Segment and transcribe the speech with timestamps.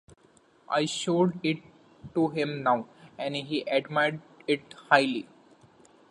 [0.67, 1.59] I showed it
[2.15, 2.87] to him now,
[3.19, 5.27] and he admired it highly.